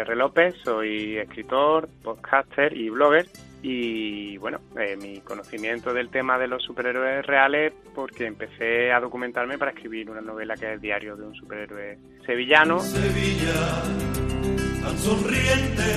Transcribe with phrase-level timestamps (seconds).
[0.00, 0.16] R.
[0.16, 3.26] López, soy escritor, podcaster y blogger.
[3.62, 9.58] Y bueno, eh, mi conocimiento del tema de los superhéroes reales porque empecé a documentarme
[9.58, 12.78] para escribir una novela que es el diario de un superhéroe sevillano.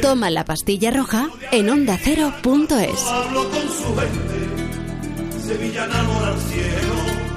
[0.00, 3.04] Toma la pastilla roja en ondacero.es.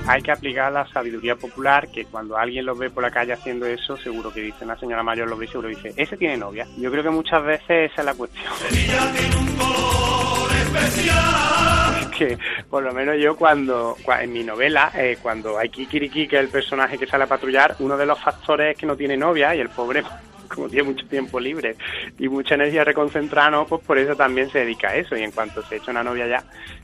[0.08, 3.66] Hay que aplicar la sabiduría popular que cuando alguien lo ve por la calle haciendo
[3.66, 6.68] eso, seguro que dice, una señora mayor lo ve y seguro dice, ese tiene novia.
[6.78, 8.44] Yo creo que muchas veces esa es la cuestión.
[12.18, 12.38] que
[12.70, 16.50] por lo menos yo cuando, en mi novela, eh, cuando hay Kikiriki, que es el
[16.50, 19.60] personaje que sale a patrullar, uno de los factores es que no tiene novia y
[19.60, 20.04] el pobre
[20.54, 21.76] como tiene mucho tiempo libre
[22.20, 25.18] y mucha energía reconcentrada, pues por eso también se dedica a eso.
[25.18, 26.44] Y en cuanto se echa una novia ya,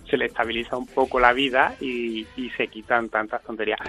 [0.10, 2.26] se le estabiliza un poco la vida y,
[2.58, 3.80] se quitan tantas tonterías.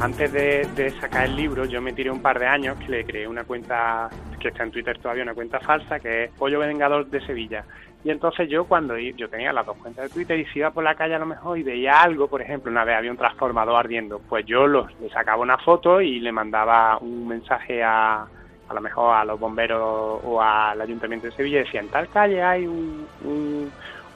[0.00, 3.28] Antes de, sacar el libro, yo me tiré un par de años que le creé
[3.28, 7.24] una cuenta que está en Twitter todavía, una cuenta falsa, que es Pollo Vengador de
[7.24, 7.64] Sevilla.
[8.02, 10.82] Y entonces yo cuando yo tenía las dos cuentas de Twitter y si iba por
[10.82, 13.76] la calle a lo mejor y veía algo, por ejemplo, una vez había un transformador
[13.76, 18.26] ardiendo, pues yo lo, le sacaba una foto y le mandaba un mensaje a,
[18.72, 22.08] a lo mejor a los bomberos o al ayuntamiento de Sevilla y decía, en tal
[22.08, 23.70] calle hay un,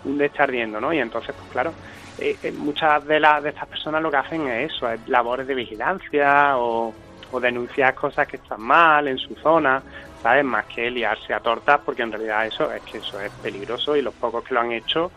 [0.07, 0.93] un este ardiendo, ¿no?
[0.93, 1.73] Y entonces, pues claro,
[2.19, 5.47] eh, eh, muchas de, las de estas personas lo que hacen es eso, es labores
[5.47, 6.95] de vigilancia o,
[7.31, 9.83] o denunciar cosas que están mal en su zona
[10.27, 10.45] ¿sabes?
[10.45, 14.03] Más que liarse a tortas, porque en realidad eso es que eso es peligroso y
[14.03, 15.13] los pocos que lo han hecho,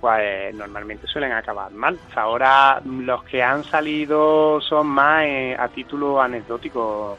[0.00, 1.96] pues normalmente suelen acabar mal.
[2.16, 7.16] Ahora los que han salido son más eh, a título anecdótico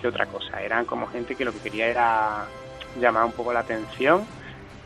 [0.00, 0.62] que otra cosa.
[0.62, 2.46] Eran como gente que lo que quería era
[3.00, 4.24] llamar un poco la atención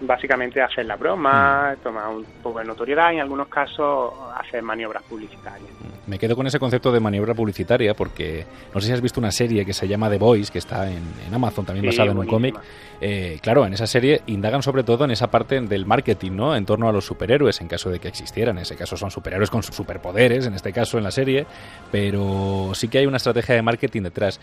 [0.00, 1.82] básicamente hacer la broma, mm.
[1.82, 5.70] tomar un poco de notoriedad y en algunos casos hacer maniobras publicitarias.
[6.06, 9.30] Me quedo con ese concepto de maniobra publicitaria porque no sé si has visto una
[9.30, 12.58] serie que se llama The Voice, que está en, Amazon, también basada en un cómic.
[13.00, 16.56] Eh, claro, en esa serie indagan sobre todo en esa parte del marketing, ¿no?
[16.56, 18.56] En torno a los superhéroes, en caso de que existieran.
[18.56, 21.46] En ese caso son superhéroes con superpoderes, en este caso en la serie,
[21.92, 24.40] pero sí que hay una estrategia de marketing detrás.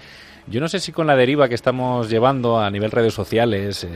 [0.50, 3.90] Yo no sé si con la deriva que estamos llevando a nivel redes sociales, eh,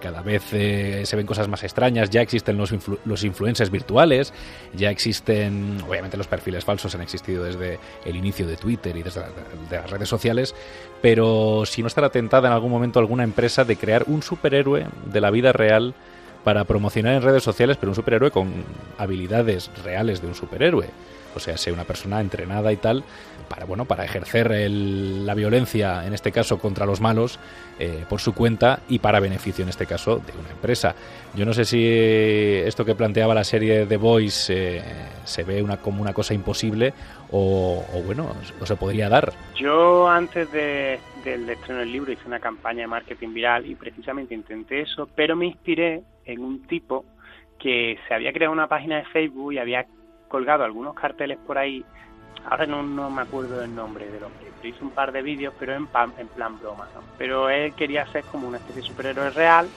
[0.00, 2.72] cada vez eh, se ven cosas más extrañas, ya existen los,
[3.04, 4.32] los influencers virtuales,
[4.74, 9.22] ya existen, obviamente los perfiles falsos han existido desde el inicio de Twitter y desde
[9.72, 10.54] las redes sociales,
[11.02, 15.20] pero si no estará tentada en algún momento alguna empresa de crear un superhéroe de
[15.20, 15.94] la vida real
[16.44, 18.52] para promocionar en redes sociales, pero un superhéroe con
[18.98, 20.86] habilidades reales de un superhéroe
[21.38, 23.04] o sea, sea una persona entrenada y tal,
[23.48, 27.38] para, bueno, para ejercer la violencia, en este caso contra los malos,
[27.78, 30.94] eh, por su cuenta y para beneficio, en este caso, de una empresa.
[31.34, 31.84] Yo no sé si
[32.66, 34.82] esto que planteaba la serie The Voice eh,
[35.24, 36.92] se ve una, como una cosa imposible
[37.30, 39.32] o, bueno, o se podría dar.
[39.54, 44.34] Yo antes de, del estreno del libro hice una campaña de marketing viral y precisamente
[44.34, 47.04] intenté eso, pero me inspiré en un tipo
[47.58, 49.86] que se había creado una página de Facebook y había
[50.28, 51.84] colgado algunos carteles por ahí.
[52.48, 54.48] Ahora no, no me acuerdo del nombre del hombre.
[54.62, 56.88] Hizo un par de vídeos, pero en, en plan broma.
[57.16, 59.68] Pero él quería ser como una especie de superhéroe real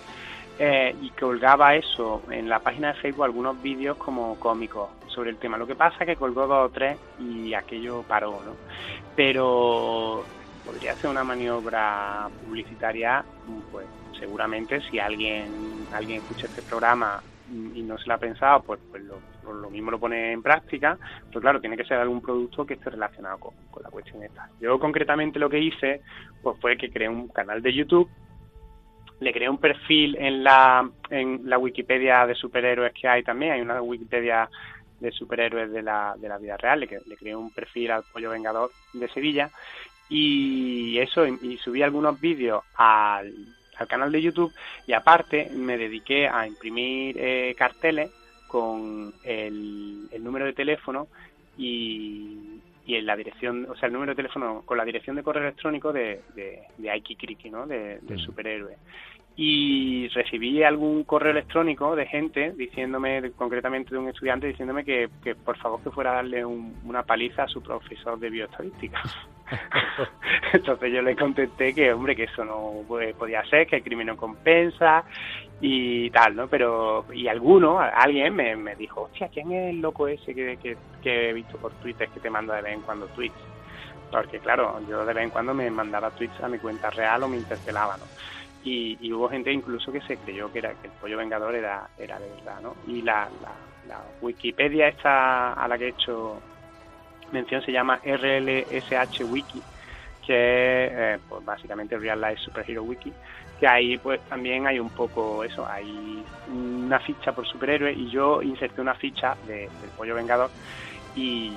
[0.59, 5.38] eh, y colgaba eso en la página de Facebook algunos vídeos como cómicos sobre el
[5.38, 5.57] tema.
[5.57, 8.56] Lo que pasa es que colgó dos o tres y aquello paró, ¿no?
[9.16, 10.23] Pero
[10.66, 13.23] podría ser una maniobra publicitaria,
[13.72, 13.88] pues
[14.19, 19.03] seguramente si alguien alguien escucha este programa y no se lo ha pensado, pues, pues
[19.03, 19.19] lo,
[19.72, 20.97] mismo lo pone en práctica,
[21.28, 24.50] pero claro, tiene que ser algún producto que esté relacionado con, la cuestión esta.
[24.59, 26.02] Yo concretamente lo que hice,
[26.41, 28.09] pues fue que creé un canal de YouTube,
[29.19, 33.62] le creé un perfil en la, en la Wikipedia de superhéroes que hay también, hay
[33.62, 34.50] una Wikipedia
[35.00, 38.29] de superhéroes de la, de la vida real, le, le creé un perfil al Pollo
[38.29, 39.50] Vengador de Sevilla
[40.09, 43.34] y eso, y subí algunos vídeos al
[43.81, 44.53] al canal de YouTube
[44.88, 48.12] y aparte me dediqué a imprimir eh, carteles
[48.51, 51.07] con el, número de teléfono
[51.57, 55.23] y, y en la dirección, o sea, el número de teléfono con la dirección de
[55.23, 57.66] correo electrónico de, de, de Aiki Kriki, ¿no?
[57.66, 58.25] De, del mm.
[58.25, 58.75] superhéroe
[59.37, 65.35] y recibí algún correo electrónico de gente diciéndome, concretamente de un estudiante, diciéndome que, que
[65.35, 69.02] por favor que fuera a darle una paliza a su profesor de bioestadística.
[70.53, 72.83] Entonces yo le contesté que, hombre, que eso no
[73.17, 75.03] podía ser, que el crimen no compensa
[75.59, 76.47] y tal, ¿no?
[76.47, 80.57] Pero, y alguno, alguien me, me dijo, hostia, ¿quién es el loco ese que,
[81.01, 83.35] que, he visto por Twitter que te manda de vez en cuando tweets?
[84.11, 87.27] Porque, claro, yo de vez en cuando me mandaba tweets a mi cuenta real o
[87.27, 88.05] me interpelaba, ¿no?
[88.63, 92.19] Y, hubo gente incluso que se creyó que era que el pollo vengador era, era
[92.19, 92.75] de verdad, ¿no?
[92.87, 93.51] Y la, la,
[94.21, 96.39] Wikipedia esta a la que he hecho
[97.31, 99.61] mención se llama RLSH Wiki
[100.25, 103.11] que es eh, pues básicamente Real Life Superhero Wiki,
[103.59, 106.23] que ahí pues también hay un poco eso, hay
[106.53, 110.49] una ficha por superhéroe y yo inserté una ficha de, del Pollo Vengador
[111.16, 111.51] y,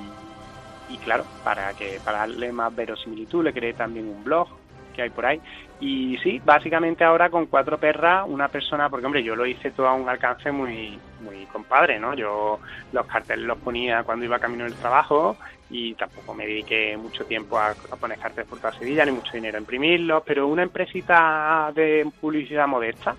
[0.89, 4.49] y claro, para que para darle más verosimilitud le creé también un blog
[4.95, 5.41] que hay por ahí.
[5.81, 9.89] Y sí, básicamente ahora con cuatro perras, una persona, porque hombre, yo lo hice todo
[9.89, 12.15] a un alcance muy, muy compadre, ¿no?
[12.15, 12.61] Yo
[12.93, 15.37] los carteles los ponía cuando iba camino del trabajo
[15.77, 19.59] y tampoco me dediqué mucho tiempo a, poner carteles por toda Sevilla, ni mucho dinero
[19.59, 23.17] a imprimirlos, pero una empresita de publicidad modesta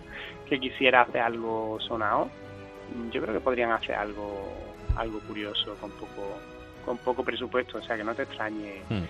[0.48, 2.30] que quisiera hacer algo sonado,
[3.12, 4.54] yo creo que podrían hacer algo,
[4.96, 6.40] algo curioso con poco,
[6.86, 8.81] con poco presupuesto, o sea que no te extrañe.
[8.90, 9.04] Hmm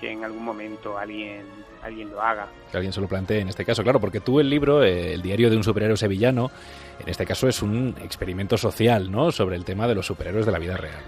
[0.00, 1.42] que en algún momento alguien,
[1.82, 2.46] alguien lo haga.
[2.70, 5.22] Que alguien se lo plantee en este caso, claro, porque tú el libro, eh, El
[5.22, 6.52] diario de un superhéroe sevillano,
[7.00, 10.52] en este caso es un experimento social, ¿no?, sobre el tema de los superhéroes de
[10.52, 11.02] la vida real.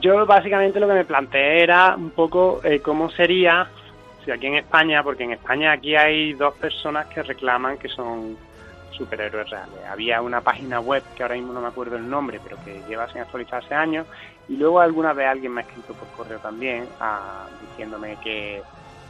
[0.00, 3.68] Yo básicamente lo que me planteé era un poco eh, cómo sería
[4.24, 8.36] si aquí en España, porque en España aquí hay dos personas que reclaman que son
[8.90, 9.84] superhéroes reales.
[9.88, 13.08] Había una página web que ahora mismo no me acuerdo el nombre, pero que lleva
[13.12, 14.06] sin actualizar hace años,
[14.48, 18.62] y luego alguna vez alguien me ha escrito por correo también ah, diciéndome que,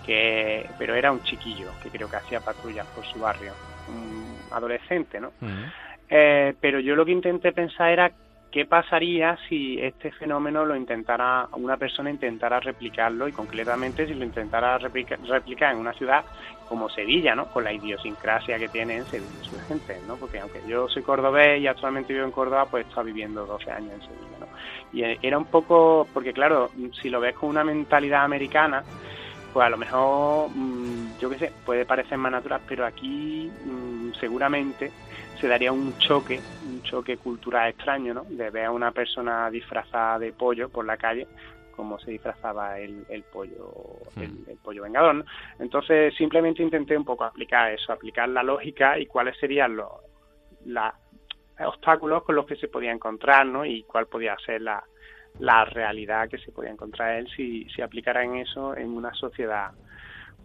[0.05, 3.53] que, pero era un chiquillo que creo que hacía patrullas por su barrio,
[3.89, 5.33] un adolescente, ¿no?
[6.09, 8.11] eh, pero yo lo que intenté pensar era
[8.51, 14.25] qué pasaría si este fenómeno lo intentara, una persona intentara replicarlo y concretamente si lo
[14.25, 15.19] intentara replicar,
[15.73, 16.25] en una ciudad
[16.69, 17.47] como Sevilla, ¿no?
[17.47, 20.17] Con la idiosincrasia que tiene en Sevilla su gente, ¿no?
[20.17, 23.93] Porque aunque yo soy cordobés y actualmente vivo en Córdoba, pues estado viviendo 12 años
[23.93, 24.47] en Sevilla, ¿no?
[24.93, 26.71] Y eh, era un poco, porque claro,
[27.01, 28.83] si lo ves con una mentalidad americana,
[29.53, 33.96] pues a lo mejor, mm, yo qué sé, puede parecer más natural, pero aquí mm,
[34.15, 34.93] seguramente
[35.41, 38.25] se daría un choque, un choque cultural extraño, ¿no?
[38.25, 41.27] De ver a una persona disfrazada de pollo por la calle
[41.77, 43.73] como se disfrazaba el, el pollo
[44.17, 44.23] hmm.
[44.23, 45.25] el, pollo vengador ¿no?
[45.59, 49.89] entonces simplemente intenté un poco aplicar eso aplicar la lógica y cuáles serían los
[51.61, 53.65] obstáculos con los que se podía encontrar ¿no?
[53.65, 54.83] y cuál podía ser la,
[55.39, 59.71] la realidad que se podía encontrar él si, si aplicara en eso en una sociedad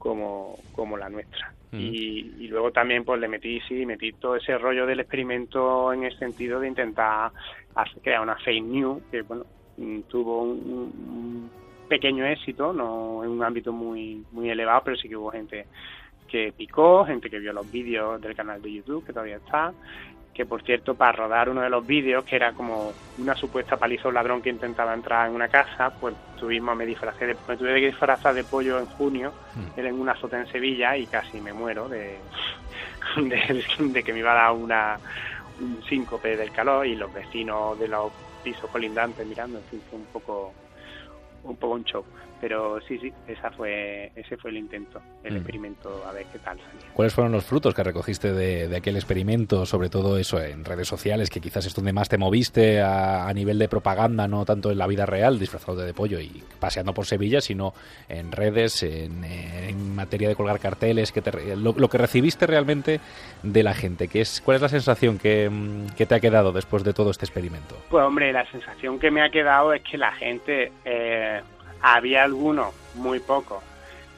[0.01, 1.53] como, como la nuestra.
[1.71, 6.18] y, luego también pues le metí, sí, metí todo ese rollo del experimento en el
[6.18, 7.31] sentido de intentar
[7.75, 9.45] hacer, crear una fake news que, bueno,
[9.77, 11.50] mm, tuvo un,
[11.88, 15.65] pequeño éxito, no en un ámbito muy, muy elevado, pero sí que hubo gente
[16.27, 19.74] que picó, gente que vio los vídeos del canal de YouTube, que todavía está,
[20.33, 24.07] que por cierto para rodar uno de los vídeos que era como una supuesta paliza
[24.07, 27.80] un ladrón que intentaba entrar en una casa pues tuvimos me disfracé de, me tuve
[27.80, 29.80] que disfrazar de pollo en junio hmm.
[29.80, 32.18] era en una azote en Sevilla y casi me muero de,
[33.18, 34.98] de, que me iba a dar una
[35.60, 38.12] un síncope del calor y los vecinos de los
[38.44, 40.54] pisos colindantes mirando en fin fue un poco
[41.44, 42.06] un poco un show
[42.42, 45.38] pero sí, sí, esa fue, ese fue el intento, el mm.
[45.38, 46.92] experimento, a ver qué tal salía.
[46.92, 51.30] ¿Cuáles fueron los frutos que recogiste de, aquel experimento, sobre todo eso en redes sociales,
[51.30, 54.88] que quizás es donde más te moviste a, nivel de propaganda, no tanto en la
[54.88, 57.74] vida real, disfrazado de pollo y paseando por Sevilla, sino
[58.10, 61.22] en redes, en, materia de colgar carteles, que
[61.56, 63.00] lo, que recibiste realmente
[63.44, 64.08] de la gente?
[64.08, 65.50] Que es, ¿Cuál es la sensación que,
[65.96, 67.78] te ha quedado después de todo este experimento?
[67.90, 70.72] Pues hombre, la sensación que me ha quedado es que la gente...
[70.86, 71.42] Eh,
[71.81, 73.63] había algunos, muy pocos,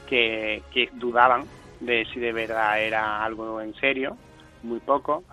[0.07, 1.45] que, dudaban
[1.79, 4.17] de si de verdad era algo en serio,
[4.61, 5.23] muy pocos,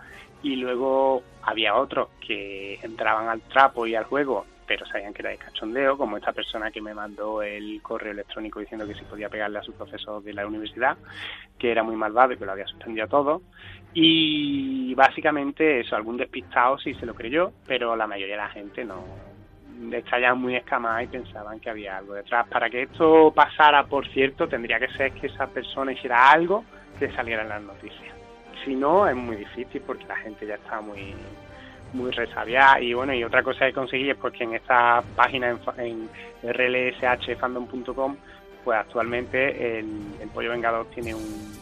[0.43, 5.31] y luego había otros que entraban al trapo y al juego, pero sabían que era
[5.31, 9.29] de cachondeo, como esta persona que me mandó el correo electrónico diciendo que si podía
[9.29, 10.97] pegarle a su profesor de la universidad,
[11.59, 13.43] que era muy malvado y que lo había suspendido todo.
[13.93, 18.85] Y básicamente eso, algún despistado sí se lo creyó, pero la mayoría de la gente
[18.85, 19.05] no,
[19.93, 22.47] estaban muy escamadas y pensaban que había algo detrás.
[22.49, 26.65] Para que esto pasara, por cierto, tendría que ser que esa persona hiciera algo
[26.99, 28.15] que saliera en las noticias.
[28.65, 31.15] Si no, es muy difícil porque la gente ya está muy
[31.93, 36.09] muy resabiada y bueno y otra cosa que conseguí es porque en esta página en,
[36.43, 38.17] en rlshfandom.com
[38.65, 39.87] pues actualmente el,
[40.33, 41.59] Pollo Vengador tiene un,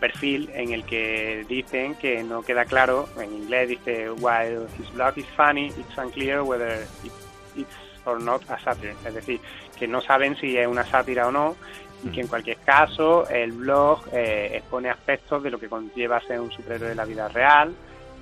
[0.00, 5.16] perfil en el que dicen que no queda claro, en inglés dice, while his blog
[5.18, 6.86] is funny, it's unclear whether
[7.56, 9.40] it's or not a satire, es decir,
[9.78, 11.56] que no saben si es una sátira o no
[12.04, 16.40] y que en cualquier caso el blog eh, expone aspectos de lo que conlleva ser
[16.40, 17.72] un superhéroe de la vida real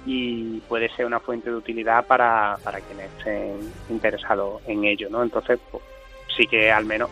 [0.04, 3.58] y puede ser una fuente de utilidad para, para quienes estén
[3.88, 5.22] interesados en ello, ¿no?
[5.22, 5.82] Entonces, pues,
[6.36, 7.10] sí que al menos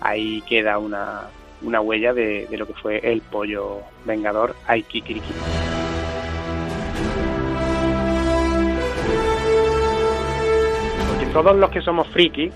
[0.00, 1.22] ahí queda una,
[1.62, 5.69] una huella de, de lo que fue el pollo vengador Aikikiriki.
[11.32, 12.52] Todos los que somos frikis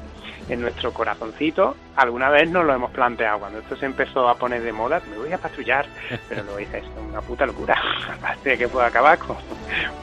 [0.49, 3.39] en nuestro corazoncito alguna vez nos lo hemos planteado.
[3.41, 5.87] Cuando esto se empezó a poner de moda, me voy a patrullar,
[6.29, 7.77] pero luego dices, es una puta locura.
[8.19, 9.37] Aparte de que pueda acabar con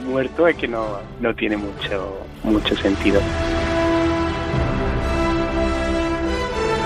[0.00, 3.20] muerto, es que no, no tiene mucho, mucho sentido.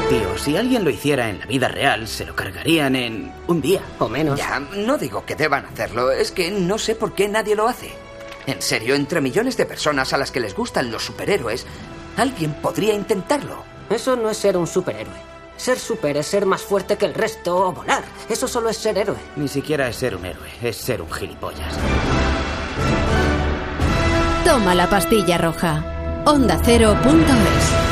[0.09, 3.81] Tío, si alguien lo hiciera en la vida real, se lo cargarían en un día.
[3.99, 4.39] O menos.
[4.39, 8.06] Ya, no digo que deban hacerlo, es que no sé por qué nadie lo hace.
[8.47, 11.67] En serio, entre millones de personas a las que les gustan los superhéroes,
[12.17, 13.65] alguien podría intentarlo.
[13.91, 15.27] Eso no es ser un superhéroe.
[15.57, 18.05] Ser super es ser más fuerte que el resto o volar.
[18.29, 19.17] Eso solo es ser héroe.
[19.37, 21.75] Ni siquiera es ser un héroe, es ser un gilipollas.
[24.45, 26.23] Toma la pastilla roja.
[26.25, 27.86] Onda Cero.es